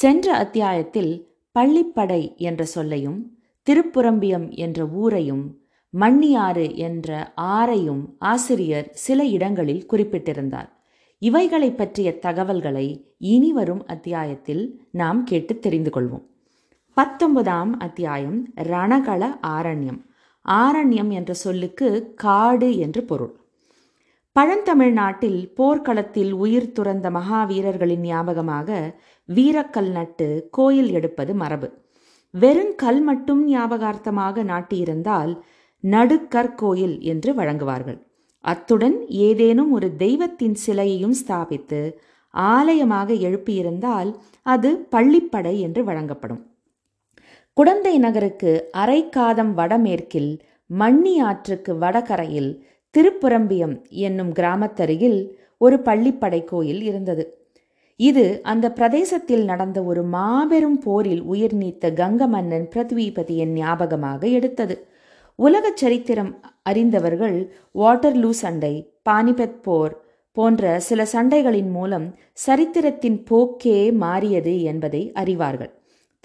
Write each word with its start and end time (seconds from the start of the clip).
சென்ற 0.00 0.26
அத்தியாயத்தில் 0.34 1.12
பள்ளிப்படை 1.56 2.22
என்ற 2.40 2.62
சொல்லையும் 2.64 3.18
திருப்புரம்பியம் 3.66 4.46
என்ற 4.56 4.86
ஊரையும் 4.94 5.44
மண்ணியாறு 5.94 6.66
என்ற 6.78 7.08
ஆறையும் 7.54 8.02
ஆசிரியர் 8.26 8.88
சில 8.96 9.24
இடங்களில் 9.28 9.86
குறிப்பிட்டிருந்தார் 9.86 10.70
இவைகளை 11.22 11.70
பற்றிய 11.72 12.08
தகவல்களை 12.18 12.86
இனிவரும் 13.26 13.82
அத்தியாயத்தில் 13.86 14.64
நாம் 14.92 15.20
கேட்டு 15.24 15.54
தெரிந்து 15.58 15.90
கொள்வோம் 15.90 16.24
பத்தொன்பதாம் 16.96 17.74
அத்தியாயம் 17.78 18.40
ரணகள 18.64 19.22
ஆரண்யம் 19.50 20.00
ஆரண்யம் 20.46 21.10
என்ற 21.10 21.32
சொல்லுக்கு 21.34 21.88
காடு 22.14 22.70
என்று 22.78 23.02
பொருள் 23.02 23.34
பழந்தமிழ்நாட்டில் 24.36 25.40
போர்க்களத்தில் 25.54 26.32
உயிர் 26.34 26.72
துறந்த 26.72 27.06
மகாவீரர்களின் 27.10 28.04
ஞாபகமாக 28.04 28.68
வீரக்கல் 29.32 29.90
நட்டு 29.90 30.28
கோயில் 30.50 30.90
எடுப்பது 30.92 31.32
மரபு 31.34 31.68
வெறும் 32.34 32.74
கல் 32.74 33.02
மட்டும் 33.02 33.42
ஞாபகார்த்தமாக 33.48 34.44
நாட்டியிருந்தால் 34.44 35.32
நடுக்கற்கோயில் 35.84 36.96
என்று 37.02 37.30
வழங்குவார்கள் 37.34 37.98
அத்துடன் 38.44 38.96
ஏதேனும் 39.22 39.70
ஒரு 39.70 39.88
தெய்வத்தின் 39.96 40.56
சிலையையும் 40.56 41.18
ஸ்தாபித்து 41.18 41.80
ஆலயமாக 42.34 43.12
எழுப்பியிருந்தால் 43.22 44.10
அது 44.46 44.70
பள்ளிப்படை 44.90 45.54
என்று 45.60 45.82
வழங்கப்படும் 45.84 46.42
குடந்தை 47.56 47.94
நகருக்கு 47.98 48.52
அரைக்காதம் 48.76 49.52
வடமேற்கில் 49.54 50.30
மண்ணி 50.70 51.14
ஆற்றுக்கு 51.20 51.72
வடகரையில் 51.74 52.50
திருப்புரம்பியம் 52.94 53.74
என்னும் 54.00 54.32
கிராமத்தருகில் 54.32 55.18
ஒரு 55.60 55.76
பள்ளிப்படை 55.80 56.40
கோயில் 56.44 56.82
இருந்தது 56.82 57.24
இது 58.02 58.24
அந்த 58.42 58.66
பிரதேசத்தில் 58.70 59.44
நடந்த 59.44 59.78
ஒரு 59.84 60.02
மாபெரும் 60.12 60.78
போரில் 60.78 61.22
உயிர் 61.24 61.56
நீத்த 61.56 61.90
கங்க 61.92 62.26
மன்னன் 62.28 62.68
பிரத்வீபதியின் 62.72 63.52
ஞாபகமாக 63.54 64.22
எடுத்தது 64.30 64.76
உலக 65.38 65.66
சரித்திரம் 65.74 66.32
அறிந்தவர்கள் 66.62 67.36
வாட்டர்லூ 67.74 68.30
சண்டை 68.40 68.74
பானிபத் 69.02 69.60
போர் 69.62 69.94
போன்ற 70.36 70.80
சில 70.80 71.00
சண்டைகளின் 71.12 71.70
மூலம் 71.70 72.06
சரித்திரத்தின் 72.40 73.18
போக்கே 73.24 73.78
மாறியது 73.98 74.54
என்பதை 74.62 75.02
அறிவார்கள் 75.14 75.72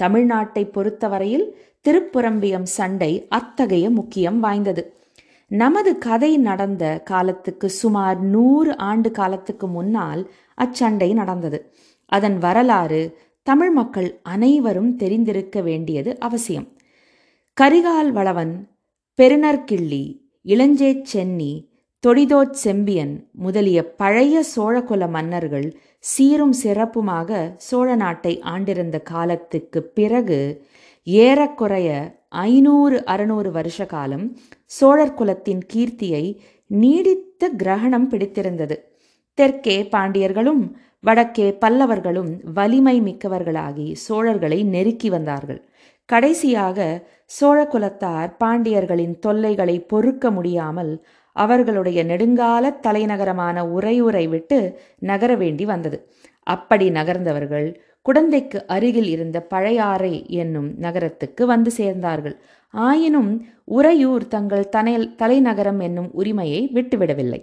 தமிழ்நாட்டை 0.00 0.63
பொறுத்தவரையில் 0.69 1.47
திருப்புரம்பியம் 1.85 2.67
சண்டை 2.71 3.11
அத்தகைய 3.29 3.85
முக்கியம் 3.91 4.39
வாய்ந்தது 4.39 4.83
நமது 5.51 5.91
கதை 5.97 6.29
நடந்த 6.39 6.85
காலத்துக்கு 7.03 7.67
சுமார் 7.75 8.17
நூறு 8.27 8.71
ஆண்டு 8.83 9.09
காலத்துக்கு 9.11 9.67
முன்னால் 9.67 10.21
அச்சண்டை 10.57 11.09
நடந்தது 11.13 11.59
அதன் 12.11 12.37
வரலாறு 12.37 13.01
தமிழ் 13.47 13.71
மக்கள் 13.71 14.09
அனைவரும் 14.29 14.91
தெரிந்திருக்க 14.95 15.57
வேண்டியது 15.61 16.11
அவசியம் 16.19 16.67
கரிகால் 17.57 18.11
வளவன் 18.11 18.53
பெருநர்கிள்ளி 19.19 20.03
இளஞ்சே 20.45 20.91
சென்னி 21.03 21.51
தொடிதோச் 22.03 22.57
செம்பியன் 22.63 23.13
முதலிய 23.37 23.79
பழைய 23.95 24.43
சோழகுல 24.55 25.03
மன்னர்கள் 25.09 25.67
சீரும் 25.99 26.53
சிறப்புமாக 26.63 27.39
சோழ 27.57 27.87
நாட்டை 27.95 28.33
ஆண்டிருந்த 28.45 28.97
காலத்துக்கு 29.03 29.79
பிறகு 29.93 30.39
ஏறக்குறைய 31.07 31.89
ஐநூறு 32.47 32.97
அறுநூறு 33.05 33.49
வருஷ 33.51 33.85
காலம் 33.85 34.25
சோழர் 34.71 35.13
குலத்தின் 35.13 35.63
கீர்த்தியை 35.73 36.23
நீடித்த 36.69 37.49
கிரகணம் 37.57 38.07
பிடித்திருந்தது 38.07 38.77
தெற்கே 39.37 39.77
பாண்டியர்களும் 39.91 40.61
வடக்கே 41.03 41.47
பல்லவர்களும் 41.61 42.31
வலிமை 42.53 42.95
மிக்கவர்களாகி 43.01 43.87
சோழர்களை 44.03 44.59
நெருக்கி 44.65 45.09
வந்தார்கள் 45.09 45.59
கடைசியாக 46.09 46.77
சோழ 47.31 47.57
குலத்தார் 47.65 48.31
பாண்டியர்களின் 48.37 49.15
தொல்லைகளை 49.19 49.75
பொறுக்க 49.87 50.31
முடியாமல் 50.31 50.91
அவர்களுடைய 51.35 51.99
நெடுங்கால 52.03 52.71
தலைநகரமான 52.79 53.65
உறையூரை 53.73 54.23
விட்டு 54.29 54.59
நகர 55.03 55.31
வேண்டி 55.35 55.65
வந்தது 55.65 55.97
அப்படி 56.43 56.87
நகர்ந்தவர்கள் 56.91 57.67
குடந்தைக்கு 58.05 58.59
அருகில் 58.67 59.09
இருந்த 59.09 59.37
பழையாறை 59.45 60.13
என்னும் 60.35 60.69
நகரத்துக்கு 60.77 61.45
வந்து 61.45 61.71
சேர்ந்தார்கள் 61.77 62.35
ஆயினும் 62.73 63.31
உறையூர் 63.71 64.25
தங்கள் 64.27 64.65
தனை 64.69 64.95
தலைநகரம் 65.15 65.79
என்னும் 65.79 66.09
உரிமையை 66.13 66.61
விட்டுவிடவில்லை 66.73 67.41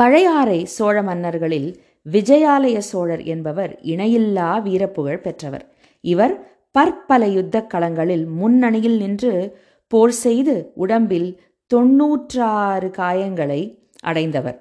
பழையாறை 0.00 0.58
சோழ 0.68 0.96
மன்னர்களில் 1.02 1.70
விஜயாலய 2.06 2.78
சோழர் 2.90 3.22
என்பவர் 3.24 3.72
இணையில்லா 3.84 4.50
வீரப்புகழ் 4.62 5.22
பெற்றவர் 5.22 5.64
இவர் 6.04 6.34
பற்பல 6.72 7.22
யுத்த 7.28 7.56
களங்களில் 7.74 8.24
முன்னணியில் 8.34 8.98
நின்று 8.98 9.32
போர் 9.92 10.14
செய்து 10.18 10.54
உடம்பில் 10.76 11.28
தொன்னூற்றாறு 11.70 12.88
காயங்களை 12.96 13.60
அடைந்தவர் 14.02 14.58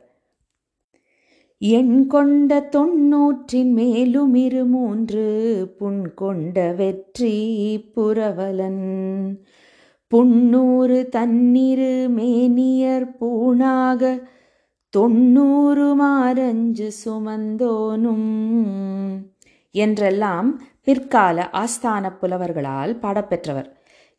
எண் 1.61 1.95
கொண்ட 2.07 2.57
தொன்னூற்றின் 2.73 3.71
மேலும் 3.73 4.33
இரு 4.37 4.63
மூன்று 4.65 5.25
புண் 5.77 6.03
கொண்ட 6.13 6.65
வெற்றி 6.73 7.35
புரவலன் 7.93 8.83
புன்னூறு 10.11 10.99
தன்னிரு 11.09 11.93
மேனியர் 12.09 13.07
பூணாக 13.19 14.11
தொண்ணூறு 14.93 15.87
மாரஞ்சு 15.99 16.87
சுமந்தோனும் 16.97 18.29
என்றெல்லாம் 19.75 20.49
பிற்கால 20.83 21.47
ஆஸ்தான 21.53 22.11
புலவர்களால் 22.21 22.93
பாடப்பெற்றவர் 23.01 23.67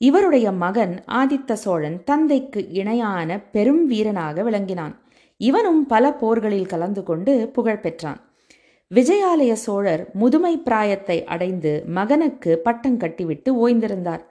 இவருடைய 0.00 0.46
மகன் 0.54 0.94
ஆதித்த 1.12 1.52
சோழன் 1.56 1.96
தந்தைக்கு 2.04 2.60
இணையான 2.72 3.38
பெரும் 3.52 3.82
வீரனாக 3.86 4.42
விளங்கினான் 4.42 4.94
இவனும் 5.40 5.82
பல 5.86 6.04
போர்களில் 6.20 6.66
கலந்து 6.66 7.02
கொண்டு 7.02 7.34
புகழ் 7.52 7.80
பெற்றான் 7.80 8.20
விஜயாலய 8.90 9.52
சோழர் 9.58 10.02
முதுமை 10.14 10.54
பிராயத்தை 10.58 11.18
அடைந்து 11.26 11.72
மகனுக்கு 11.90 12.52
பட்டம் 12.58 12.96
கட்டிவிட்டு 12.96 13.50
ஓய்ந்திருந்தார் 13.64 14.22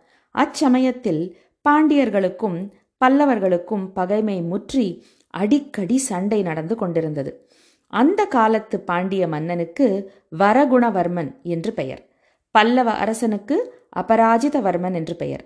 அச்சமயத்தில் 0.36 1.24
பாண்டியர்களுக்கும் 1.66 2.60
பல்லவர்களுக்கும் 3.02 3.86
பகைமை 3.94 4.38
முற்றி 4.44 4.86
அடிக்கடி 5.38 5.98
சண்டை 6.06 6.40
நடந்து 6.42 6.76
கொண்டிருந்தது 6.76 7.32
அந்த 7.94 8.22
காலத்து 8.28 8.78
பாண்டிய 8.82 9.24
மன்னனுக்கு 9.28 9.88
வரகுணவர்மன் 10.40 11.32
என்று 11.48 11.72
பெயர் 11.74 12.02
பல்லவ 12.56 12.90
அரசனுக்கு 12.98 13.58
அபராஜிதவர்மன் 14.02 14.96
என்று 14.96 15.16
பெயர் 15.16 15.44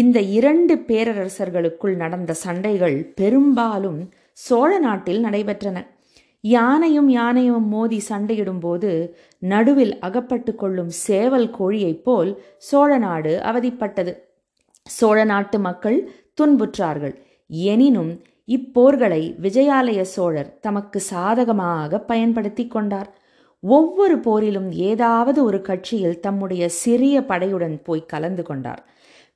இந்த 0.00 0.18
இரண்டு 0.36 0.74
பேரரசர்களுக்குள் 0.88 1.96
நடந்த 1.96 2.32
சண்டைகள் 2.40 2.96
பெரும்பாலும் 3.14 4.00
சோழ 4.38 4.70
நாட்டில் 4.78 5.20
நடைபெற்றன 5.24 5.78
யானையும் 6.44 7.10
யானையும் 7.10 7.66
மோதி 7.68 7.98
சண்டையிடும்போது 8.08 8.90
நடுவில் 9.42 9.94
அகப்பட்டு 10.00 10.52
கொள்ளும் 10.54 10.90
சேவல் 11.00 11.48
கோழியைப் 11.50 12.02
போல் 12.02 12.30
சோழ 12.60 12.90
நாடு 12.98 13.32
அவதிப்பட்டது 13.44 14.12
சோழ 14.86 15.18
நாட்டு 15.24 15.58
மக்கள் 15.60 15.98
துன்புற்றார்கள் 16.34 17.14
எனினும் 17.66 18.12
இப்போர்களை 18.48 19.22
விஜயாலய 19.40 20.00
சோழர் 20.06 20.50
தமக்கு 20.60 21.00
சாதகமாக 21.00 21.98
பயன்படுத்தி 21.98 22.66
கொண்டார் 22.66 23.10
ஒவ்வொரு 23.62 24.16
போரிலும் 24.18 24.70
ஏதாவது 24.84 25.44
ஒரு 25.44 25.62
கட்சியில் 25.62 26.20
தம்முடைய 26.20 26.64
சிறிய 26.68 27.20
படையுடன் 27.20 27.76
போய் 27.82 28.02
கலந்து 28.06 28.42
கொண்டார் 28.42 28.82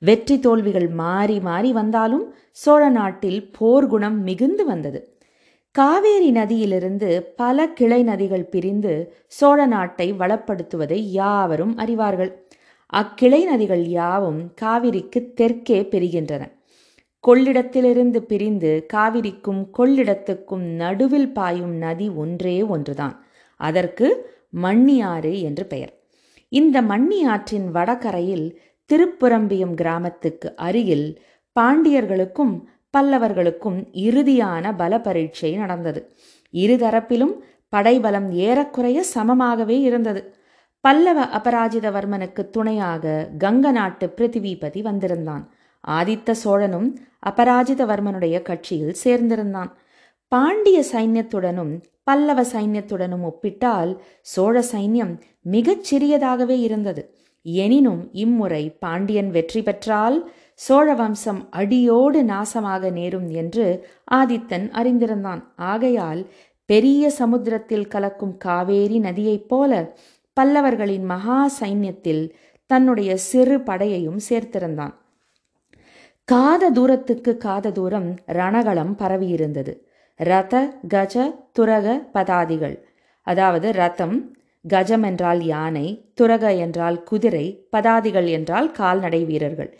வெற்றி 0.02 0.36
தோல்விகள் 0.38 0.88
மாறி 0.94 1.38
மாறி 1.40 1.70
வந்தாலும் 1.72 2.26
சோழ 2.52 2.82
நாட்டில் 2.88 3.40
போர்க்குணம் 3.58 4.18
மிகுந்து 4.22 4.64
வந்தது 4.64 5.00
காவேரி 5.74 6.30
நதியிலிருந்து 6.30 7.08
பல 7.36 7.66
கிளை 7.72 7.98
நதிகள் 8.02 8.46
பிரிந்து 8.48 8.92
சோழ 9.28 9.66
நாட்டை 9.66 10.06
வளப்படுத்துவதை 10.12 11.00
யாவரும் 11.12 11.74
அறிவார்கள் 11.78 12.32
அக்கிளை 12.92 13.40
நதிகள் 13.44 13.84
யாவும் 13.88 14.40
காவிரிக்கு 14.62 15.20
தெற்கே 15.34 15.80
பெறுகின்றன 15.88 16.44
கொள்ளிடத்திலிருந்து 17.24 18.18
பிரிந்து 18.22 18.70
காவிரிக்கும் 18.94 19.62
கொள்ளிடத்துக்கும் 19.70 20.64
நடுவில் 20.76 21.30
பாயும் 21.32 21.74
நதி 21.76 22.08
ஒன்றே 22.14 22.56
ஒன்றுதான் 22.68 23.16
அதற்கு 23.60 24.08
மண்ணியாறு 24.56 25.32
என்று 25.40 25.64
பெயர் 25.66 25.92
இந்த 26.52 26.76
மண்ணியாற்றின் 26.82 27.66
வடகரையில் 27.70 28.46
திருப்புரம்பியம் 28.90 29.74
கிராமத்துக்கு 29.74 30.48
அருகில் 30.58 31.08
பாண்டியர்களுக்கும் 31.56 32.54
பல்லவர்களுக்கும் 32.94 33.78
இறுதியான 34.00 34.74
பல 34.76 35.00
பரீட்சை 35.00 35.50
நடந்தது 35.56 36.00
இருதரப்பிலும் 36.54 37.34
படைபலம் 37.68 38.28
ஏறக்குறைய 38.40 38.98
சமமாகவே 39.14 39.76
இருந்தது 39.80 40.20
பல்லவ 40.84 41.20
அபராஜிதவர்மனுக்கு 41.38 42.42
துணையாக 42.50 43.04
கங்க 43.38 43.70
நாட்டு 43.70 44.06
பிருத்திவிபதி 44.16 44.80
வந்திருந்தான் 44.82 45.44
ஆதித்த 45.88 46.34
சோழனும் 46.44 46.88
அபராஜிதவர்மனுடைய 47.28 48.36
கட்சியில் 48.42 48.96
சேர்ந்திருந்தான் 49.04 49.70
பாண்டிய 50.32 50.78
சைன்யத்துடனும் 50.92 51.72
பல்லவ 52.02 52.40
சைன்யத்துடனும் 52.52 53.24
ஒப்பிட்டால் 53.24 53.92
சோழ 54.26 54.56
சைன்யம் 54.72 55.14
மிகச் 55.46 55.86
சிறியதாகவே 55.90 56.56
இருந்தது 56.60 57.02
எனினும் 57.46 58.02
இம்முறை 58.14 58.62
பாண்டியன் 58.78 59.30
வெற்றி 59.30 59.60
பெற்றால் 59.62 60.16
சோழ 60.60 60.88
வம்சம் 60.94 61.40
அடியோடு 61.52 62.20
நாசமாக 62.24 62.90
நேரும் 62.90 63.28
என்று 63.34 63.66
ஆதித்தன் 64.14 64.66
அறிந்திருந்தான் 64.72 65.42
ஆகையால் 65.66 66.22
பெரிய 66.68 67.10
சமுத்திரத்தில் 67.10 67.86
கலக்கும் 67.88 68.36
காவேரி 68.36 68.98
நதியைப் 69.00 69.48
போல 69.48 69.72
பல்லவர்களின் 70.36 71.06
மகா 71.06 71.40
சைன்யத்தில் 71.60 72.24
தன்னுடைய 72.70 73.10
சிறு 73.24 73.56
படையையும் 73.60 74.20
சேர்த்திருந்தான் 74.28 74.94
காத 76.28 76.64
தூரத்துக்கு 76.70 77.32
காத 77.36 77.70
தூரம் 77.70 78.08
ரணகளம் 78.32 78.90
பரவியிருந்தது 78.98 79.72
ரத 80.20 80.54
கஜ 80.88 81.14
துரக 81.58 81.86
பதாதிகள் 82.12 82.74
அதாவது 83.26 83.68
ரத்தம் 83.72 84.16
கஜம் 84.64 85.04
என்றால் 85.04 85.40
யானை 85.44 85.86
துரக 86.20 86.44
என்றால் 86.56 86.98
குதிரை 87.02 87.46
பதாதிகள் 87.76 88.28
என்றால் 88.28 88.68
கால்நடை 88.70 89.20
வீரர்கள் 89.24 89.70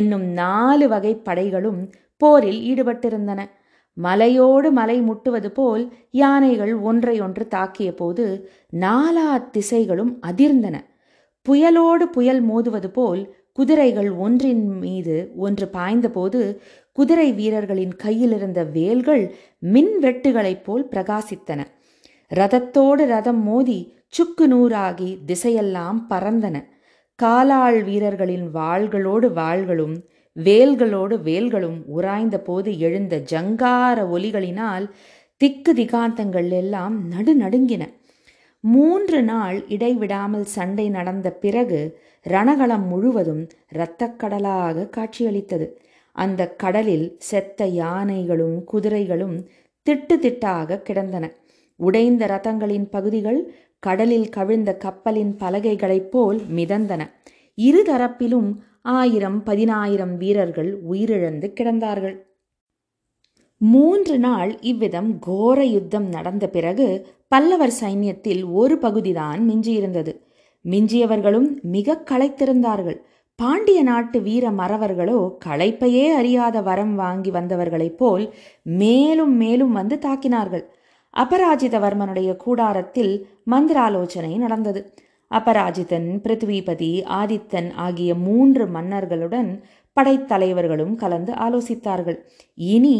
என்னும் 0.00 0.26
நாலு 0.32 0.86
வகை 0.88 1.12
படைகளும் 1.24 1.80
போரில் 2.22 2.60
ஈடுபட்டிருந்தன 2.62 3.40
மலையோடு 3.96 4.70
மலை 4.72 4.98
முட்டுவது 5.00 5.50
போல் 5.50 5.84
யானைகள் 6.14 6.74
ஒன்றையொன்று 6.82 7.44
தாக்கிய 7.54 7.90
போது 7.94 8.26
நாலா 8.80 9.30
திசைகளும் 9.50 10.12
அதிர்ந்தன 10.26 10.76
புயலோடு 11.46 12.04
புயல் 12.10 12.42
மோதுவது 12.42 12.88
போல் 12.90 13.22
குதிரைகள் 13.56 14.10
ஒன்றின் 14.18 14.64
மீது 14.78 15.16
ஒன்று 15.38 15.66
பாய்ந்தபோது 15.72 16.40
குதிரை 16.98 17.28
வீரர்களின் 17.32 17.94
கையிலிருந்த 17.96 18.60
வேல்கள் 18.74 19.24
மின் 19.66 19.92
வெட்டுகளைப் 20.00 20.64
போல் 20.64 20.84
பிரகாசித்தன 20.90 21.60
ரதத்தோடு 22.30 23.04
ரதம் 23.06 23.42
மோதி 23.42 23.78
சுக்கு 24.08 24.46
நூறாகி 24.46 25.10
திசையெல்லாம் 25.26 25.98
பறந்தன 26.08 26.56
காலாள் 27.18 27.78
வீரர்களின் 27.82 28.46
வாள்களோடு 28.50 29.28
வாள்களும் 29.32 29.96
வேல்களோடு 30.36 31.14
வேல்களும் 31.22 31.78
உராய்ந்த 31.96 32.36
போது 32.40 32.70
எழுந்த 32.78 33.14
ஜங்கார 33.30 33.98
ஒலிகளினால் 34.08 34.86
திக்கு 35.40 35.72
திகாந்தங்கள் 35.74 36.50
எல்லாம் 36.52 36.96
நடுநடுங்கின 37.08 37.84
மூன்று 38.64 39.18
நாள் 39.22 39.58
இடைவிடாமல் 39.68 40.46
சண்டை 40.46 40.86
நடந்த 40.88 41.28
பிறகு 41.38 41.80
ரணகளம் 42.26 42.86
முழுவதும் 42.86 43.42
இரத்தக்கடலாக 43.74 44.86
காட்சியளித்தது 44.88 45.66
அந்த 46.16 46.42
கடலில் 46.56 47.06
செத்த 47.20 47.66
யானைகளும் 47.74 48.56
குதிரைகளும் 48.64 49.36
திட்டு 49.86 50.14
திட்டாக 50.16 50.78
கிடந்தன 50.82 51.24
உடைந்த 51.80 52.26
ரதங்களின் 52.26 52.86
பகுதிகள் 52.88 53.40
கடலில் 53.78 54.28
கவிழ்ந்த 54.28 54.70
கப்பலின் 54.76 55.32
பலகைகளைப் 55.36 56.10
போல் 56.10 56.38
மிதந்தன 56.50 57.02
இருதரப்பிலும் 57.58 58.48
ஆயிரம் 58.92 59.38
பதினாயிரம் 59.42 60.14
வீரர்கள் 60.16 60.70
உயிரிழந்து 60.88 61.48
கிடந்தார்கள் 61.52 62.16
மூன்று 63.60 64.16
நாள் 64.18 64.50
இவ்விதம் 64.60 65.10
கோர 65.18 65.58
யுத்தம் 65.66 66.08
நடந்த 66.08 66.44
பிறகு 66.48 66.86
பல்லவர் 67.28 67.74
சைன்யத்தில் 67.80 68.42
ஒரு 68.52 68.74
பகுதிதான் 68.78 69.40
மிஞ்சியிருந்தது 69.48 70.12
மிஞ்சியவர்களும் 70.66 71.48
மிக 71.70 71.98
களைத்திருந்தார்கள் 72.10 72.98
பாண்டிய 73.38 73.80
நாட்டு 73.82 74.18
வீர 74.20 74.50
மறவர்களோ 74.52 75.18
களைப்பையே 75.44 76.04
அறியாத 76.12 76.60
வரம் 76.62 76.94
வாங்கி 76.94 77.30
வந்தவர்களைப் 77.30 77.98
போல் 77.98 78.24
மேலும் 78.76 79.34
மேலும் 79.36 79.72
வந்து 79.72 79.96
தாக்கினார்கள் 79.96 80.64
அபராஜிதவர்மனுடைய 81.14 82.30
கூடாரத்தில் 82.36 83.12
மந்திராலோசனை 83.50 84.32
நடந்தது 84.36 84.80
அபராஜிதன் 85.30 86.08
பிருத்விபதி 86.24 86.90
ஆதித்தன் 87.14 87.70
ஆகிய 87.76 88.10
மூன்று 88.18 88.64
மன்னர்களுடன் 88.68 89.50
படைத்தலைவர்களும் 89.96 90.94
கலந்து 90.94 91.32
ஆலோசித்தார்கள் 91.44 92.18
இனி 92.68 92.96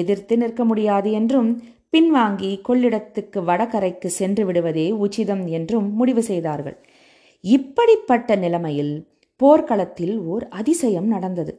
எதிர்த்து 0.00 0.36
நிற்க 0.36 0.64
முடியாது 0.64 1.10
என்றும் 1.12 1.50
பின்வாங்கி 1.92 2.50
கொள்ளிடத்துக்கு 2.60 3.40
வடகரைக்கு 3.44 4.08
சென்று 4.12 4.44
விடுவதே 4.44 4.86
உச்சிதம் 4.98 5.44
என்றும் 5.48 5.88
முடிவு 5.92 6.22
செய்தார்கள் 6.22 6.76
இப்படிப்பட்ட 7.46 8.36
நிலைமையில் 8.36 8.94
போர்க்களத்தில் 9.40 10.16
ஓர் 10.24 10.44
அதிசயம் 10.50 11.08
நடந்தது 11.08 11.52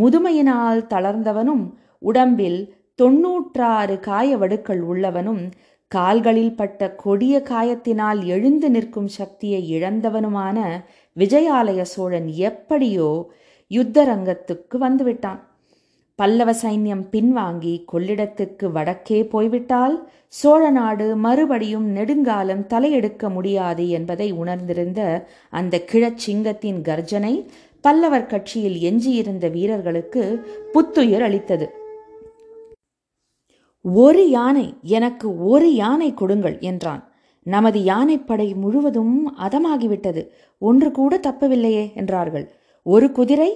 முதுமையினால் 0.00 0.80
தளர்ந்தவனும் 0.88 1.64
உடம்பில் 2.02 2.60
தொன்னூற்றாறு 2.98 3.96
காயவடுக்கள் 4.06 4.82
உள்ளவனும் 4.82 5.42
கால்களில் 5.92 6.54
பட்ட 6.54 6.88
கொடிய 6.94 7.34
காயத்தினால் 7.50 8.20
எழுந்து 8.26 8.68
நிற்கும் 8.70 9.10
சக்தியை 9.10 9.60
இழந்தவனுமான 9.70 10.58
விஜயாலய 11.16 11.82
சோழன் 11.94 12.28
எப்படியோ 12.42 13.10
யுத்தரங்கத்துக்கு 13.70 14.76
வந்துவிட்டான் 14.78 15.40
பல்லவ 16.18 16.50
சைன்யம் 16.62 17.02
பின்வாங்கி 17.12 17.72
கொள்ளிடத்துக்கு 17.92 18.66
வடக்கே 18.72 19.18
போய்விட்டால் 19.24 19.94
சோழ 20.34 20.62
நாடு 20.70 21.06
மறுபடியும் 21.16 21.86
நெடுங்காலம் 21.92 22.64
தலையெடுக்க 22.66 23.28
முடியாது 23.30 23.84
என்பதை 23.88 24.28
உணர்ந்திருந்த 24.32 25.00
அந்த 25.50 25.84
கிழச்சிங்கத்தின் 25.92 26.80
கர்ஜனை 26.82 27.34
பல்லவர் 27.84 28.26
கட்சியில் 28.26 28.78
எஞ்சியிருந்த 28.80 29.46
வீரர்களுக்கு 29.48 30.22
புத்துயிர் 30.72 31.22
அளித்தது 31.22 31.68
ஒரு 33.84 34.22
யானை 34.28 34.66
எனக்கு 34.92 35.28
ஒரு 35.46 35.68
யானை 35.74 36.10
கொடுங்கள் 36.14 36.56
என்றான் 36.62 37.02
நமது 37.46 37.80
யானைப்படை 37.84 38.48
முழுவதும் 38.54 39.16
அதமாகிவிட்டது 39.40 40.22
ஒன்று 40.62 40.88
கூட 40.90 41.16
தப்பவில்லையே 41.22 41.84
என்றார்கள் 41.94 42.46
ஒரு 42.86 43.06
குதிரை 43.12 43.50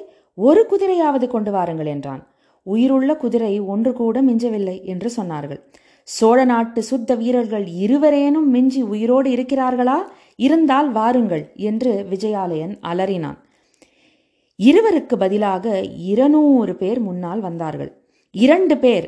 ஒரு 0.38 0.60
குதிரையாவது 0.70 1.26
கொண்டு 1.26 1.50
வாருங்கள் 1.50 1.86
என்றான் 1.86 2.22
உயிருள்ள 2.66 3.10
குதிரை 3.16 3.54
ஒன்று 3.66 3.92
கூட 3.92 4.16
மிஞ்சவில்லை 4.22 4.76
என்று 4.84 5.08
சொன்னார்கள் 5.16 5.60
சோழ 6.08 6.38
நாட்டு 6.44 6.80
சுத்த 6.82 7.14
வீரர்கள் 7.14 7.66
இருவரேனும் 7.76 8.48
மிஞ்சி 8.50 8.82
உயிரோடு 8.84 9.28
இருக்கிறார்களா 9.30 9.98
இருந்தால் 10.36 10.88
வாருங்கள் 10.92 11.44
என்று 11.62 11.92
விஜயாலயன் 12.10 12.74
அலறினான் 12.82 13.38
இருவருக்கு 14.58 15.14
பதிலாக 15.16 15.66
இருநூறு 16.06 16.72
பேர் 16.76 17.00
முன்னால் 17.00 17.40
வந்தார்கள் 17.40 17.92
இரண்டு 18.34 18.74
பேர் 18.78 19.06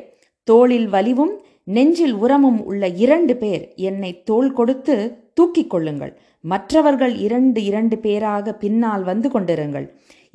தோளில் 0.48 0.88
வலிவும் 0.88 1.34
நெஞ்சில் 1.66 2.14
உரமும் 2.14 2.60
உள்ள 2.64 2.88
இரண்டு 2.96 3.34
பேர் 3.36 3.64
என்னை 3.80 4.10
தோல் 4.24 4.50
கொடுத்து 4.52 4.96
தூக்கிக் 5.34 5.70
கொள்ளுங்கள் 5.70 6.12
மற்றவர்கள் 6.44 7.14
இரண்டு 7.16 7.60
இரண்டு 7.64 7.96
பேராக 7.98 8.52
பின்னால் 8.54 9.04
வந்து 9.04 9.28
கொண்டிருங்கள் 9.28 9.86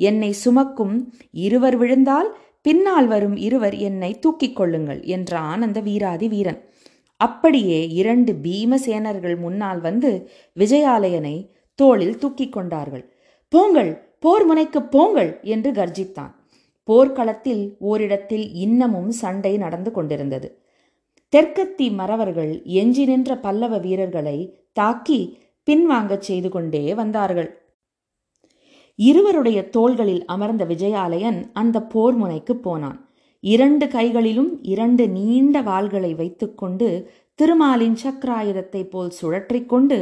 என்னை 0.00 0.32
சுமக்கும் 0.36 0.96
இருவர் 1.40 1.78
விழுந்தால் 1.78 2.30
பின்னால் 2.66 3.08
வரும் 3.08 3.38
இருவர் 3.38 3.76
என்னை 3.80 4.12
தூக்கிக் 4.20 4.56
கொள்ளுங்கள் 4.56 5.02
என்ற 5.08 5.32
ஆனந்த 5.50 5.80
வீராதி 5.82 6.28
வீரன் 6.28 6.60
அப்படியே 7.20 7.80
இரண்டு 7.92 8.32
பீமசேனர்கள் 8.42 9.38
முன்னால் 9.38 9.82
வந்து 9.82 10.12
விஜயாலயனை 10.58 11.36
தோளில் 11.80 12.18
தூக்கிக் 12.18 12.54
கொண்டார்கள் 12.54 13.06
போங்கள் 13.54 13.92
போர் 14.20 14.46
முனைக்கு 14.46 14.80
போங்கள் 14.88 15.32
என்று 15.46 15.72
கர்ஜித்தான் 15.72 16.34
போர்க்களத்தில் 16.88 17.64
ஓரிடத்தில் 17.82 18.48
இன்னமும் 18.56 19.12
சண்டை 19.12 19.54
நடந்து 19.58 19.92
கொண்டிருந்தது 19.92 20.50
தெற்கத்தி 21.34 21.88
மறவர்கள் 21.92 22.52
எஞ்சி 22.74 23.04
நின்ற 23.06 23.32
பல்லவ 23.38 23.78
வீரர்களை 23.78 24.38
தாக்கி 24.74 25.20
பின்வாங்கச் 25.68 26.22
செய்து 26.22 26.50
கொண்டே 26.50 26.84
வந்தார்கள் 26.94 27.50
இருவருடைய 29.00 29.60
தோள்களில் 29.70 30.24
அமர்ந்த 30.26 30.64
விஜயாலயன் 30.66 31.40
அந்த 31.54 31.78
போர் 31.84 32.16
முனைக்கு 32.16 32.54
போனான் 32.58 32.98
இரண்டு 33.44 33.86
கைகளிலும் 33.88 34.50
இரண்டு 34.64 35.04
நீண்ட 35.10 35.62
வாள்களை 35.62 36.12
வைத்துக்கொண்டு 36.16 36.88
திருமாலின் 37.40 37.98
சக்கராயுதத்தை 38.04 38.82
போல் 38.90 39.14
சுழற்றி 39.20 39.60
கொண்டு 39.66 40.00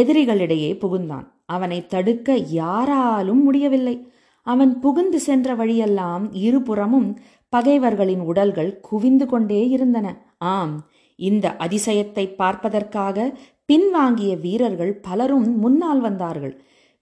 எதிரிகளிடையே 0.00 0.70
புகுந்தான் 0.78 1.26
அவனை 1.46 1.78
தடுக்க 1.86 2.36
யாராலும் 2.54 3.42
முடியவில்லை 3.42 3.96
அவன் 4.46 4.72
புகுந்து 4.78 5.18
சென்ற 5.20 5.48
வழியெல்லாம் 5.54 6.24
இருபுறமும் 6.38 7.08
பகைவர்களின் 7.52 8.24
உடல்கள் 8.24 8.72
குவிந்து 8.80 9.26
கொண்டே 9.26 9.62
இருந்தன 9.68 10.06
ஆம் 10.52 10.74
இந்த 11.18 11.46
அதிசயத்தை 11.58 12.24
பார்ப்பதற்காக 12.36 13.26
பின்வாங்கிய 13.66 14.32
வீரர்கள் 14.40 14.94
பலரும் 15.00 15.48
முன்னால் 15.58 16.00
வந்தார்கள் 16.00 16.54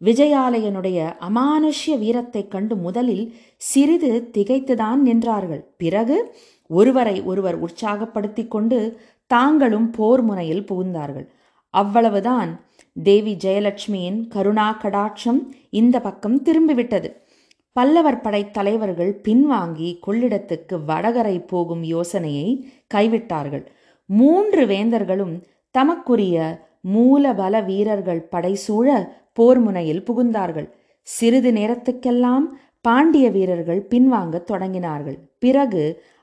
விஜயாலயனுடைய 0.03 0.99
அமானுஷ்ய 1.21 1.99
வீரத்தைக் 1.99 2.51
கண்டு 2.51 2.77
முதலில் 2.77 3.25
சிறிது 3.57 4.11
திகைத்துதான் 4.33 5.01
நின்றார்கள் 5.05 5.63
பிறகு 5.77 6.17
ஒருவரை 6.71 7.23
ஒருவர் 7.23 7.59
உற்சாகப்படுத்தி 7.65 8.49
கொண்டு 8.49 8.79
தாங்களும் 9.27 9.91
போர் 9.91 10.23
முனையில் 10.23 10.65
புகுந்தார்கள் 10.65 11.27
அவ்வளவுதான் 11.75 12.51
தேவி 13.03 13.37
ஜெயலட்சுமியின் 13.45 14.29
கருணா 14.29 14.79
கடாட்சம் 14.83 15.41
இந்த 15.71 16.01
பக்கம் 16.01 16.43
திரும்பிவிட்டது 16.43 17.09
பல்லவர் 17.77 18.21
படை 18.21 18.51
தலைவர்கள் 18.51 19.21
பின்வாங்கி 19.29 19.99
கொள்ளிடத்துக்கு 20.07 20.77
வடகரை 20.89 21.47
போகும் 21.47 21.83
யோசனையை 21.83 22.49
கைவிட்டார்கள் 22.95 23.65
மூன்று 24.11 24.67
வேந்தர்களும் 24.67 25.35
தமக்குரிய 25.75 26.37
மூலபல 26.93 27.65
வீரர்கள் 27.65 28.23
படை 28.23 28.55
சூழ 28.55 28.89
போர் 29.39 29.61
முனையில் 29.61 30.05
புகுந்தார்கள் 30.05 30.69
சிறிது 31.09 31.51
நேரத்துக்கெல்லாம் 31.53 32.47
பாண்டிய 32.81 33.27
வீரர்கள் 33.31 33.81
பின்வாங்கத் 33.91 34.49
தொடங்கினார்கள் 34.51 35.19
பிறகு 35.39 35.83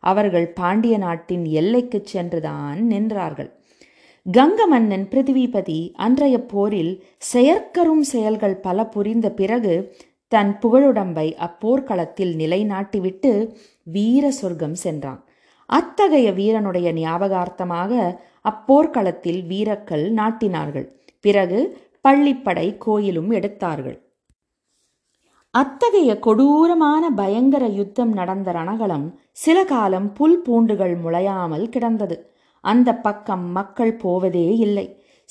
அவர்கள் 0.03 0.47
பாண்டிய 0.53 0.95
நாட்டின் 0.97 1.45
எல்லைக்கு 1.51 1.99
சென்றுதான் 2.05 2.79
நின்றார்கள் 2.87 3.49
கங்க 4.25 4.61
மன்னன் 4.67 5.05
பிருத்திவிபதி 5.07 5.79
அன்றைய 5.97 6.35
போரில் 6.43 6.91
செயற்கரும் 7.25 8.03
செயல்கள் 8.07 8.55
பல 8.57 8.85
புரிந்த 8.85 9.27
பிறகு 9.31 9.73
தன் 10.31 10.51
புகழுடம்பை 10.59 11.27
அப்போர்க்களத்தில் 11.37 12.33
நிலைநாட்டிவிட்டு 12.35 13.31
வீர 13.87 14.25
சொர்க்கம் 14.41 14.77
சென்றான் 14.79 15.21
அத்தகைய 15.69 16.27
வீரனுடைய 16.31 16.89
ஞாபகார்த்தமாக 16.93 17.91
அப்போர்க்களத்தில் 18.45 19.41
வீரக்கள் 19.43 20.05
நாட்டினார்கள் 20.13 20.87
பிறகு 21.21 21.59
பள்ளிப்படை 22.05 22.67
கோயிலும் 22.77 23.31
எடுத்தார்கள் 23.31 23.97
அத்தகைய 25.53 26.11
கொடூரமான 26.19 27.03
பயங்கர 27.11 27.63
யுத்தம் 27.69 28.11
நடந்த 28.13 28.49
ரணகலம் 28.51 29.07
சில 29.37 29.57
காலம் 29.63 30.07
புல் 30.13 30.37
பூண்டுகள் 30.41 30.95
முளையாமல் 30.95 31.65
கிடந்தது 31.69 32.17
அந்த 32.63 32.89
பக்கம் 32.97 33.45
மக்கள் 33.51 33.93
போவதே 33.95 34.47
இல்லை 34.57 34.85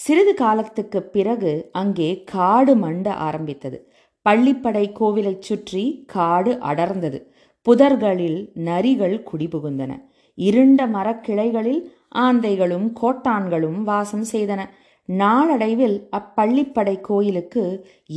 சிறிது 0.00 0.32
காலத்துக்கு 0.34 1.00
பிறகு 1.08 1.52
அங்கே 1.72 2.10
காடு 2.24 2.74
மண்ட 2.74 3.08
ஆரம்பித்தது 3.20 3.78
பள்ளிப்படை 4.26 4.84
கோவிலைச் 4.92 5.42
சுற்றி 5.42 5.84
காடு 6.06 6.52
அடர்ந்தது 6.70 7.18
புதர்களில் 7.66 8.40
நரிகள் 8.60 9.16
குடிபுகுந்தன 9.22 9.92
இருண்ட 10.38 10.80
மரக்கிளைகளில் 10.86 11.80
ஆந்தைகளும் 12.18 12.86
கோட்டான்களும் 13.00 13.80
வாசம் 13.82 14.26
செய்தன 14.32 14.60
நாளடைவில் 15.08 16.08
அப்பள்ளிப்படை 16.16 17.00
கோயிலுக்கு 17.00 17.84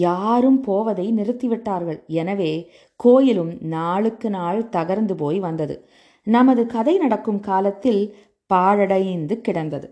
யாரும் 0.00 0.60
போவதை 0.62 1.14
நிறுத்திவிட்டார்கள் 1.14 2.04
எனவே 2.08 2.70
கோயிலும் 2.96 3.62
நாளுக்கு 3.62 4.30
நாள் 4.30 4.70
தகர்ந்து 4.70 5.16
போய் 5.16 5.40
வந்தது 5.40 5.86
நமது 6.24 6.66
கதை 6.66 6.98
நடக்கும் 6.98 7.40
காலத்தில் 7.40 8.16
பாழடைந்து 8.50 9.42
கிடந்தது 9.42 9.92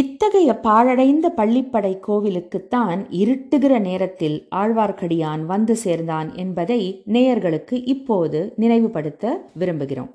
இத்தகைய 0.00 0.60
பாழடைந்த 0.60 1.32
பள்ளிப்படை 1.36 2.00
கோவிலுக்குத்தான் 2.00 3.06
இருட்டுகிற 3.12 3.80
நேரத்தில் 3.80 4.48
ஆழ்வார்க்கடியான் 4.54 5.46
வந்து 5.46 5.76
சேர்ந்தான் 5.76 6.34
என்பதை 6.34 7.02
நேயர்களுக்கு 7.06 7.72
இப்போது 7.72 8.52
நினைவுபடுத்த 8.56 9.42
விரும்புகிறோம் 9.54 10.12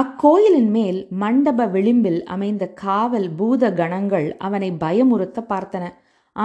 அக்கோயிலின் 0.00 0.70
மேல் 0.70 0.98
மண்டப 1.20 1.66
விளிம்பில் 1.66 2.20
அமைந்த 2.26 2.64
காவல் 2.74 3.28
பூத 3.30 3.70
கணங்கள் 3.72 4.28
அவனை 4.38 4.70
பயமுறுத்த 4.80 5.38
பார்த்தன 5.48 5.84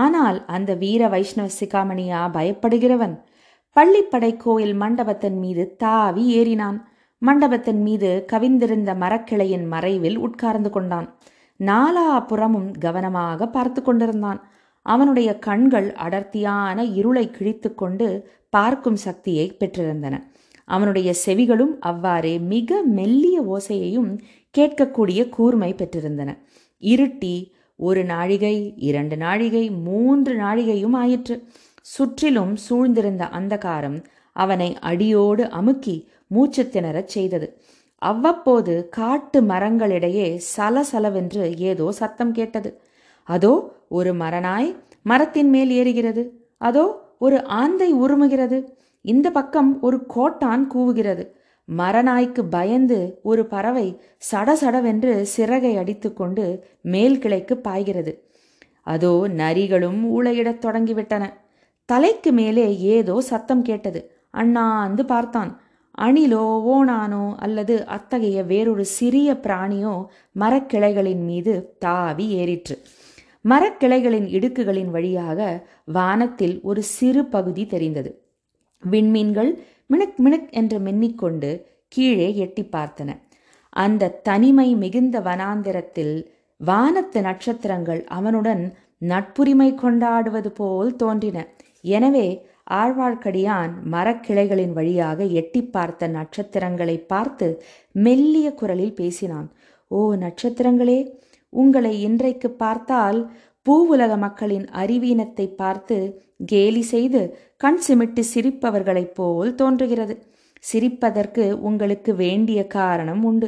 ஆனால் 0.00 0.37
அந்த 0.45 0.71
வீர 0.75 1.07
வைஷ்ணவ 1.09 1.49
சிகாமணியா 1.59 2.21
பயப்படுகிறவன் 2.33 3.15
பள்ளிப்படை 3.75 4.31
கோயில் 4.37 4.75
மண்டபத்தின் 4.75 5.37
மீது 5.39 5.63
தாவி 5.77 6.23
ஏறினான் 6.35 6.79
மண்டபத்தின் 7.21 7.81
மீது 7.83 8.09
கவிந்திருந்த 8.31 8.91
மரக்கிளையின் 8.95 9.67
மறைவில் 9.67 10.17
உட்கார்ந்து 10.17 10.69
கொண்டான் 10.69 11.07
நாலா 11.59 12.07
புறமும் 12.25 12.69
கவனமாக 12.79 13.47
பார்த்து 13.47 13.81
கொண்டிருந்தான் 13.81 14.39
அவனுடைய 14.85 15.29
கண்கள் 15.39 15.89
அடர்த்தியான 15.97 16.83
இருளை 16.93 17.25
கிழித்துக்கொண்டு 17.29 18.07
பார்க்கும் 18.49 18.99
சக்தியை 18.99 19.45
பெற்றிருந்தன 19.59 20.15
அவனுடைய 20.67 21.09
செவிகளும் 21.25 21.73
அவ்வாறே 21.81 22.33
மிக 22.45 22.81
மெல்லிய 22.93 23.37
ஓசையையும் 23.55 24.11
கேட்கக்கூடிய 24.55 25.21
கூர்மை 25.29 25.71
பெற்றிருந்தன 25.73 26.31
இருட்டி 26.83 27.35
ஒரு 27.79 28.01
நாழிகை 28.03 28.55
இரண்டு 28.83 29.15
நாழிகை 29.17 29.65
மூன்று 29.83 30.33
நாழிகையும் 30.35 30.97
ஆயிற்று 30.97 31.35
சுற்றிலும் 31.85 32.53
சூழ்ந்திருந்த 32.69 33.23
அந்தகாரம் 33.29 33.97
அவனை 34.35 34.69
அடியோடு 34.81 35.43
அமுக்கி 35.49 35.95
மூச்சு 36.27 36.63
திணறச் 36.69 37.07
செய்தது 37.07 37.47
அவ்வப்போது 38.01 38.73
காட்டு 38.89 39.39
மரங்களிடையே 39.41 40.27
சலசலவென்று 40.55 41.43
ஏதோ 41.63 41.87
சத்தம் 41.91 42.31
கேட்டது 42.31 42.69
அதோ 43.27 43.53
ஒரு 43.89 44.11
மரநாய் 44.13 44.69
மரத்தின் 45.01 45.49
மேல் 45.49 45.71
ஏறுகிறது 45.71 46.23
அதோ 46.61 46.85
ஒரு 47.17 47.37
ஆந்தை 47.53 47.89
உருமுகிறது 47.95 48.57
இந்த 49.05 49.31
பக்கம் 49.31 49.81
ஒரு 49.81 50.05
கோட்டான் 50.05 50.63
கூவுகிறது 50.73 51.23
மரநாய்க்கு 51.67 52.41
பயந்து 52.49 53.19
ஒரு 53.21 53.45
பறவை 53.45 53.87
சடசடவென்று 54.31 55.21
சிறகை 55.25 55.73
அடித்துக்கொண்டு 55.77 56.45
மேல் 56.81 57.19
கிளைக்கு 57.19 57.55
பாய்கிறது 57.61 58.13
அதோ 58.83 59.13
நரிகளும் 59.35 60.01
ஊழையிடத் 60.11 60.63
தொடங்கிவிட்டன 60.65 61.23
தலைக்கு 61.85 62.31
மேலே 62.31 62.65
ஏதோ 62.79 63.21
சத்தம் 63.21 63.61
கேட்டது 63.61 64.01
அண்ணாந்து 64.31 65.05
பார்த்தான் 65.05 65.51
அணிலோ 65.97 66.43
ஓனானோ 66.65 67.35
அல்லது 67.35 67.85
அத்தகைய 67.85 68.43
வேறொரு 68.43 68.85
சிறிய 68.85 69.33
பிராணியோ 69.43 69.93
மரக்கிளைகளின் 70.39 71.23
மீது 71.25 71.53
தாவி 71.79 72.27
ஏறிற்று 72.35 72.75
மரக்கிளைகளின் 73.49 74.27
இடுக்குகளின் 74.27 74.91
வழியாக 74.91 75.39
வானத்தில் 75.91 76.55
ஒரு 76.61 76.83
சிறு 76.83 77.25
பகுதி 77.25 77.65
தெரிந்தது 77.65 78.11
விண்மீன்கள் 78.89 79.51
மினுக் 79.85 80.19
மினுக் 80.19 80.49
என்று 80.51 80.77
மின்னிக்கொண்டு 80.79 81.51
கீழே 81.87 82.29
எட்டி 82.35 82.63
பார்த்தன 82.71 83.11
அந்த 83.73 84.13
தனிமை 84.23 84.69
மிகுந்த 84.75 85.17
வனாந்திரத்தில் 85.19 86.15
வானத்து 86.59 87.19
நட்சத்திரங்கள் 87.21 88.01
அவனுடன் 88.09 88.63
நட்புரிமை 89.05 89.69
கொண்டாடுவது 89.75 90.49
போல் 90.51 90.91
தோன்றின 90.95 91.39
எனவே 91.89 92.27
ஆழ்வார்க்கடியான் 92.73 93.71
மரக்கிளைகளின் 93.91 94.73
வழியாக 94.73 95.23
எட்டி 95.33 95.61
பார்த்த 95.67 96.07
நட்சத்திரங்களை 96.07 96.97
பார்த்து 97.05 97.47
மெல்லிய 97.95 98.47
குரலில் 98.53 98.93
பேசினான் 98.93 99.47
ஓ 99.91 100.01
நட்சத்திரங்களே 100.15 100.99
உங்களை 101.53 101.93
இன்றைக்கு 102.01 102.49
பார்த்தால் 102.55 103.19
பூவுலக 103.65 104.13
மக்களின் 104.17 104.65
அறிவீனத்தை 104.73 105.47
பார்த்து 105.55 105.97
கேலி 106.45 106.83
செய்து 106.85 107.21
கண் 107.63 107.81
சிமிட்டு 107.87 108.21
சிரிப்பவர்களைப் 108.31 109.15
போல் 109.15 109.51
தோன்றுகிறது 109.55 110.15
சிரிப்பதற்கு 110.63 111.45
உங்களுக்கு 111.61 112.11
வேண்டிய 112.15 112.59
காரணம் 112.73 113.23
உண்டு 113.23 113.47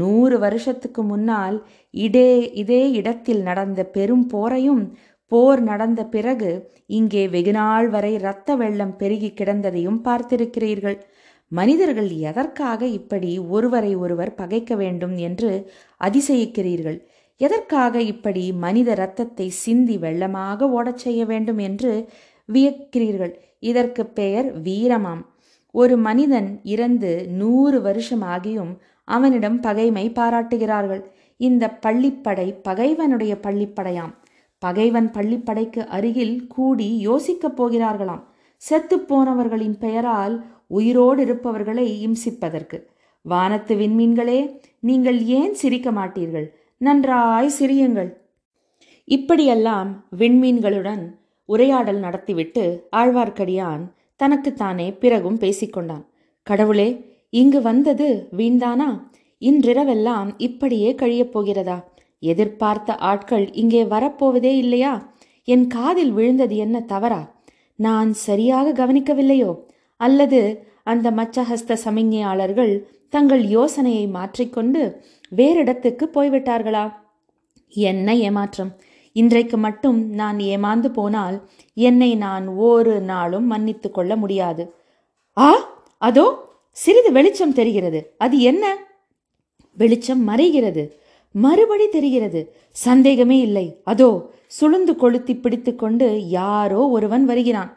நூறு 0.00 0.36
வருஷத்துக்கு 0.38 1.02
முன்னால் 1.02 1.56
இடே 1.94 2.30
இதே 2.54 2.82
இடத்தில் 2.92 3.42
நடந்த 3.42 3.80
பெரும் 3.88 4.24
போரையும் 4.32 4.82
போர் 5.32 5.60
நடந்த 5.62 6.00
பிறகு 6.06 6.50
இங்கே 6.90 7.22
வெகுநாள் 7.26 7.88
வரை 7.88 8.12
இரத்த 8.14 8.56
வெள்ளம் 8.56 8.94
பெருகி 8.96 9.30
கிடந்ததையும் 9.32 10.00
பார்த்திருக்கிறீர்கள் 10.04 10.98
மனிதர்கள் 11.52 12.08
எதற்காக 12.30 12.80
இப்படி 12.92 13.30
ஒருவரை 13.48 13.92
ஒருவர் 13.96 14.32
பகைக்க 14.34 14.72
வேண்டும் 14.76 15.14
என்று 15.18 15.50
அதிசயிக்கிறீர்கள் 16.00 16.98
எதற்காக 17.40 18.00
இப்படி 18.04 18.44
மனித 18.58 18.88
இரத்தத்தை 18.90 19.46
சிந்தி 19.58 19.96
வெள்ளமாக 19.98 20.68
ஓடச் 20.70 21.02
செய்ய 21.04 21.20
வேண்டும் 21.24 21.60
என்று 21.68 21.92
வியக்கிறீர்கள் 22.48 23.34
இதற்கு 23.58 24.06
பெயர் 24.06 24.48
வீரமாம் 24.62 25.22
ஒரு 25.70 25.96
மனிதன் 25.98 26.60
இறந்து 26.62 27.26
நூறு 27.28 27.80
வருஷம் 27.80 28.22
ஆகியும் 28.22 28.72
அவனிடம் 29.04 29.60
பகைமை 29.60 30.10
பாராட்டுகிறார்கள் 30.10 31.02
இந்த 31.36 31.78
பள்ளிப்படை 31.86 32.54
பகைவனுடைய 32.62 33.34
பள்ளிப்படையாம் 33.42 34.14
பகைவன் 34.58 35.10
பள்ளிப்படைக்கு 35.10 35.86
அருகில் 35.88 36.46
கூடி 36.46 37.00
யோசிக்கப் 37.00 37.56
போகிறார்களாம் 37.60 38.24
போனவர்களின் 39.08 39.76
பெயரால் 39.78 40.44
உயிரோடு 40.66 41.22
இருப்பவர்களை 41.22 42.08
இம்சிப்பதற்கு 42.08 42.78
வானத்து 43.24 43.74
விண்மீன்களே 43.74 44.40
நீங்கள் 44.80 45.20
ஏன் 45.24 45.54
சிரிக்க 45.54 45.90
மாட்டீர்கள் 45.90 46.48
நன்றாய் 46.78 47.50
சிரியுங்கள் 47.58 48.10
இப்படியெல்லாம் 49.04 50.06
விண்மீன்களுடன் 50.18 51.04
உரையாடல் 51.48 52.00
நடத்திவிட்டு 52.00 52.64
ஆழ்வார்க்கடியான் 52.96 53.84
தனக்குத்தானே 54.20 54.88
பிறகும் 54.92 55.38
பேசிக்கொண்டான் 55.38 56.04
கடவுளே 56.46 56.88
இங்கு 57.32 57.60
வந்தது 57.62 58.08
வீண்தானா 58.36 58.88
இன்றிரவெல்லாம் 59.42 60.28
இப்படியே 60.38 60.90
கழியப் 60.94 61.32
போகிறதா 61.32 61.78
எதிர்பார்த்த 62.22 62.96
ஆட்கள் 63.02 63.46
இங்கே 63.52 63.82
வரப்போவதே 63.84 64.52
இல்லையா 64.58 64.92
என் 65.48 65.66
காதில் 65.66 66.12
விழுந்தது 66.12 66.56
என்ன 66.56 66.76
தவறா 66.84 67.20
நான் 67.78 68.10
சரியாக 68.18 68.72
கவனிக்கவில்லையோ 68.72 69.50
அல்லது 70.00 70.40
அந்த 70.82 71.10
மச்சஹஸ்த 71.10 71.76
சமிஞையாளர்கள் 71.84 72.72
தங்கள் 73.08 73.44
யோசனையை 73.48 74.04
மாற்றிக்கொண்டு 74.08 74.82
வேறிடத்துக்கு 75.36 76.04
போய்விட்டார்களா 76.14 76.84
என்ன 77.72 78.14
ஏமாற்றம் 78.20 78.72
இன்றைக்கு 79.16 79.56
மட்டும் 79.58 79.98
நான் 80.12 80.38
ஏமாந்து 80.48 80.88
போனால் 80.90 81.36
என்னை 81.76 82.10
நான் 82.16 82.46
ஒரு 82.64 82.94
நாளும் 83.04 83.46
மன்னித்து 83.46 83.88
கொள்ள 83.90 84.12
முடியாது 84.16 84.64
ஆ 85.36 85.48
அதோ 86.02 86.26
சிறிது 86.76 87.10
வெளிச்சம் 87.12 87.52
தெரிகிறது 87.52 88.00
அது 88.18 88.36
என்ன 88.42 88.64
வெளிச்சம் 89.78 90.22
மறைகிறது 90.28 90.82
மறுபடி 91.34 91.86
தெரிகிறது 91.88 92.40
சந்தேகமே 92.82 93.38
இல்லை 93.40 93.66
அதோ 93.84 94.10
சுழுந்து 94.48 94.92
கொளுத்தி 94.96 95.34
பிடித்து 95.36 95.72
கொண்டு 95.74 96.06
யாரோ 96.30 96.82
ஒருவன் 96.88 97.24
வருகிறான் 97.26 97.72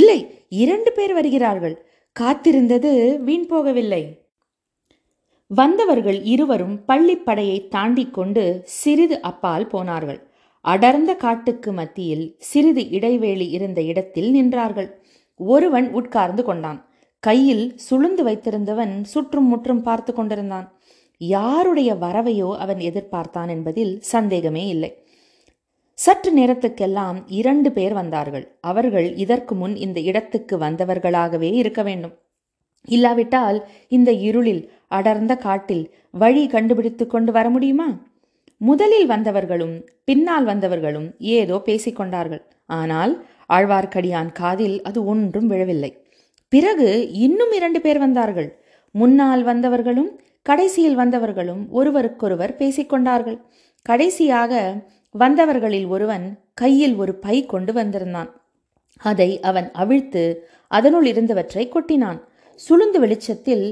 இல்லை 0.00 0.18
இரண்டு 0.56 0.90
பேர் 0.92 1.12
வருகிறார்கள் 1.14 1.76
காத்திருந்தது 2.16 2.90
வீண் 3.20 3.48
போகவில்லை 3.50 4.02
வந்தவர்கள் 5.50 6.18
இருவரும் 6.24 6.76
பள்ளிப்படையை 6.88 7.58
தாண்டி 7.68 8.04
கொண்டு 8.10 8.44
சிறிது 8.74 9.16
அப்பால் 9.20 9.66
போனார்கள் 9.66 10.20
அடர்ந்த 10.64 11.12
காட்டுக்கு 11.16 11.70
மத்தியில் 11.72 12.26
சிறிது 12.40 12.82
இடைவேளி 12.90 13.46
இருந்த 13.50 13.80
இடத்தில் 13.82 14.30
நின்றார்கள் 14.34 14.90
ஒருவன் 15.40 15.88
உட்கார்ந்து 15.92 16.42
கொண்டான் 16.44 16.80
கையில் 17.22 17.64
சுளுந்து 17.80 18.22
வைத்திருந்தவன் 18.22 18.94
சுற்றும் 19.04 19.48
முற்றும் 19.48 19.82
பார்த்து 19.82 20.12
கொண்டிருந்தான் 20.12 20.66
யாருடைய 21.20 21.90
வரவையோ 21.94 22.50
அவன் 22.58 22.80
எதிர்பார்த்தான் 22.80 23.48
என்பதில் 23.48 23.94
சந்தேகமே 24.10 24.64
இல்லை 24.66 24.90
சற்று 25.98 26.30
நேரத்துக்கெல்லாம் 26.32 27.18
இரண்டு 27.30 27.68
பேர் 27.72 27.94
வந்தார்கள் 27.94 28.44
அவர்கள் 28.60 29.08
இதற்கு 29.14 29.54
முன் 29.54 29.74
இந்த 29.76 29.98
இடத்துக்கு 30.00 30.54
வந்தவர்களாகவே 30.58 31.50
இருக்க 31.52 31.82
வேண்டும் 31.82 32.14
இல்லாவிட்டால் 32.88 33.58
இந்த 33.88 34.10
இருளில் 34.22 34.64
அடர்ந்த 34.88 35.34
காட்டில் 35.36 35.84
வழி 36.14 36.42
கண்டுபிடித்து 36.46 37.04
கொண்டு 37.06 37.30
வர 37.32 37.46
முடியுமா 37.50 37.88
முதலில் 38.60 39.06
வந்தவர்களும் 39.06 39.76
பின்னால் 40.04 40.46
வந்தவர்களும் 40.46 41.08
ஏதோ 41.34 41.56
பேசிக்கொண்டார்கள் 41.66 42.42
ஆனால் 42.70 43.12
ஆழ்வார்க்கடியான் 43.52 44.30
காதில் 44.32 44.76
அது 44.82 45.04
ஒன்றும் 45.04 45.48
விழவில்லை 45.48 45.90
பிறகு 46.52 46.88
இன்னும் 47.18 47.52
இரண்டு 47.52 47.78
பேர் 47.80 47.98
வந்தார்கள் 47.98 48.48
முன்னால் 48.94 49.42
வந்தவர்களும் 49.44 50.10
கடைசியில் 50.42 50.98
வந்தவர்களும் 50.98 51.62
ஒருவருக்கொருவர் 51.70 52.54
பேசிக்கொண்டார்கள் 52.56 53.38
கடைசியாக 53.86 54.52
வந்தவர்களில் 55.14 55.86
ஒருவன் 55.86 56.26
கையில் 56.54 56.94
ஒரு 56.96 57.12
பை 57.16 57.36
கொண்டு 57.46 57.72
வந்திருந்தான் 57.72 58.30
அதை 59.00 59.30
அவன் 59.40 59.68
அவிழ்த்து 59.72 60.22
அதனுள் 60.70 61.06
இருந்தவற்றை 61.06 61.64
கொட்டினான் 61.68 62.20
சுளுந்து 62.60 62.98
வெளிச்சத்தில் 62.98 63.66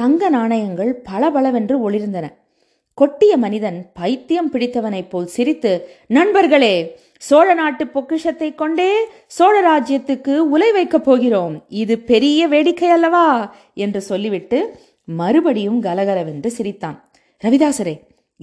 தங்க 0.00 0.30
நாணயங்கள் 0.30 0.92
பளபளவென்று 1.02 1.76
ஒளிர்ந்தன 1.80 2.26
கொட்டிய 2.98 3.32
மனிதன் 3.36 3.78
பைத்தியம் 3.92 4.50
பிடித்தவனைப் 4.52 5.10
போல் 5.10 5.28
சிரித்து 5.28 5.72
நண்பர்களே 6.08 6.74
சோழ 7.18 7.46
நாட்டு 7.54 7.84
பொக்கிஷத்தை 7.86 8.48
கொண்டே 8.54 8.90
சோழ 9.28 9.54
ராஜ்யத்துக்கு 9.62 10.34
உலை 10.48 10.68
வைக்கப் 10.72 11.06
போகிறோம் 11.06 11.54
இது 11.74 11.94
பெரிய 12.02 12.48
வேடிக்கை 12.48 12.90
அல்லவா 12.90 13.24
என்று 13.76 14.00
சொல்லிவிட்டு 14.02 14.58
மறுபடியும் 15.14 15.80
கலகலவென்று 15.80 16.50
சிரித்தான் 16.50 16.98
ரவிதாசரே 17.42 17.94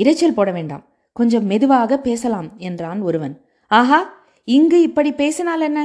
இரைச்சல் 0.00 0.33
போட 0.33 0.49
வேண்டாம் 0.51 0.83
கொஞ்சம் 1.15 1.45
மெதுவாக 1.45 1.97
பேசலாம் 1.99 2.49
என்றான் 2.59 3.01
ஒருவன் 3.01 3.35
ஆஹா 3.71 3.99
இங்கு 4.47 4.79
இப்படி 4.81 5.11
பேசினால் 5.13 5.61
என்ன 5.61 5.81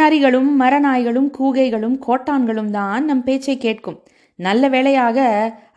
நரிகளும் 0.00 0.50
மரநாய்களும் 0.60 1.28
கூகைகளும் 1.38 1.96
கோட்டான்களும் 2.06 2.70
தான் 2.70 3.04
நம் 3.04 3.24
பேச்சை 3.24 3.56
கேட்கும் 3.58 3.98
நல்ல 4.38 4.68
வேளையாக 4.68 5.18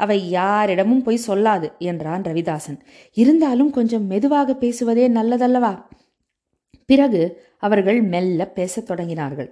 அவை 0.00 0.17
யாரிடமும் 0.29 1.01
போய் 1.01 1.25
சொல்லாது 1.27 1.67
என்றான் 1.83 2.25
ரவிதாசன் 2.25 2.79
இருந்தாலும் 3.17 3.71
கொஞ்சம் 3.71 4.05
மெதுவாக 4.05 4.53
பேசுவதே 4.53 5.05
நல்லதல்லவா 5.09 5.73
பிறகு 6.89 7.21
அவர்கள் 7.59 7.99
மெல்ல 8.03 8.45
பேசத் 8.55 8.89
தொடங்கினார்கள் 8.91 9.49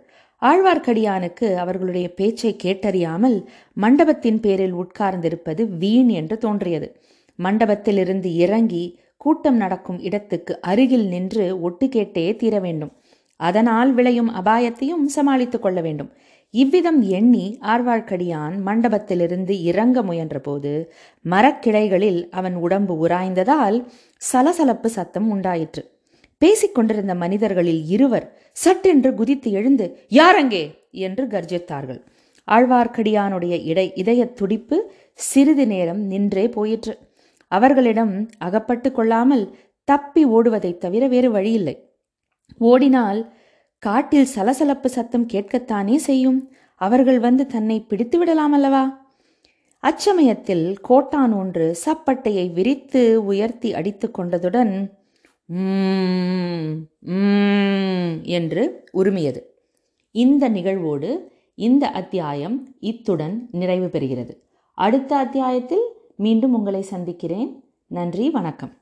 ஆழ்வார்க்கடியானுக்கு 0.41 1.47
அவர்களுடைய 1.55 2.07
பேச்சை 2.13 2.51
கேட்டறியாமல் 2.63 3.37
மண்டபத்தின் 3.77 4.39
பேரில் 4.39 4.75
உட்கார்ந்திருப்பது 4.75 5.61
வீண் 5.77 6.11
என்று 6.11 6.35
தோன்றியது 6.37 6.87
மண்டபத்திலிருந்து 7.39 8.29
இறங்கி 8.35 8.83
கூட்டம் 9.17 9.57
நடக்கும் 9.57 9.99
இடத்துக்கு 9.99 10.53
அருகில் 10.61 11.07
நின்று 11.07 11.45
ஒட்டு 11.61 11.85
கேட்டே 11.87 12.25
தீர 12.35 12.55
வேண்டும் 12.59 12.93
அதனால் 13.39 13.91
விளையும் 13.93 14.31
அபாயத்தையும் 14.35 15.05
சமாளித்துக் 15.07 15.63
கொள்ள 15.63 15.79
வேண்டும் 15.81 16.09
இவ்விதம் 16.53 17.01
எண்ணி 17.09 17.43
ஆழ்வார்க்கடியான் 17.61 18.55
மண்டபத்திலிருந்து 18.65 19.53
இறங்க 19.63 20.01
முயன்றபோது 20.01 20.71
மரக்கிளைகளில் 21.25 22.21
அவன் 22.29 22.55
உடம்பு 22.55 23.07
உராய்ந்ததால் 23.07 23.77
சலசலப்பு 24.21 24.89
சத்தம் 24.89 25.27
உண்டாயிற்று 25.29 25.83
பேசிக் 26.41 26.75
கொண்டிருந்த 26.75 27.13
மனிதர்களில் 27.15 27.83
இருவர் 27.87 28.25
சட்டென்று 28.57 29.13
குதித்து 29.13 29.51
எழுந்து 29.51 29.85
யாரங்கே 30.11 30.63
என்று 30.99 31.25
கர்ஜித்தார்கள் 31.25 32.01
ஆழ்வார்க்கடியானுடைய 32.47 33.55
இடை 33.63 33.91
இதய 33.95 34.21
துடிப்பு 34.33 34.77
சிறிது 35.23 35.65
நேரம் 35.67 36.01
நின்றே 36.05 36.49
போயிற்று 36.49 36.93
அவர்களிடம் 37.51 38.13
அகப்பட்டு 38.37 38.91
கொள்ளாமல் 38.91 39.45
தப்பி 39.87 40.23
ஓடுவதைத் 40.29 40.77
தவிர 40.77 41.03
வேறு 41.07 41.31
வழியில்லை 41.31 41.75
ஓடினால் 42.61 43.19
காட்டில் 43.79 44.25
சலசலப்பு 44.25 44.89
சத்தம் 44.89 45.27
கேட்கத்தானே 45.33 45.95
செய்யும் 45.95 46.51
அவர்கள் 46.75 47.19
வந்து 47.19 47.45
தன்னை 47.45 47.77
பிடித்து 47.81 48.17
விடலாம் 48.17 48.51
அல்லவா 48.51 48.83
அச்சமயத்தில் 49.79 50.77
கோட்டான் 50.81 51.33
ஒன்று 51.33 51.77
சப்பட்டையை 51.85 52.51
விரித்து 52.53 53.23
உயர்த்தி 53.23 53.73
அடித்து 53.73 54.11
கொண்டதுடன் 54.11 54.73
என்று 58.23 58.63
உரிமையது 58.91 59.41
இந்த 60.11 60.49
நிகழ்வோடு 60.49 61.11
இந்த 61.55 61.89
அத்தியாயம் 61.91 62.75
இத்துடன் 62.79 63.49
நிறைவு 63.51 63.87
பெறுகிறது 63.87 64.37
அடுத்த 64.73 65.17
அத்தியாயத்தில் 65.17 65.85
மீண்டும் 66.15 66.53
உங்களை 66.53 66.81
சந்திக்கிறேன் 66.81 67.63
நன்றி 67.87 68.29
வணக்கம் 68.29 68.78